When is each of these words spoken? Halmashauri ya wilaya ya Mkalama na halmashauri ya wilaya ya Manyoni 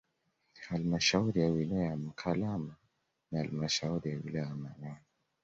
Halmashauri 0.69 1.41
ya 1.41 1.49
wilaya 1.49 1.85
ya 1.85 1.95
Mkalama 1.97 2.75
na 3.31 3.39
halmashauri 3.39 4.09
ya 4.11 4.17
wilaya 4.25 4.45
ya 4.47 4.55
Manyoni 4.55 4.97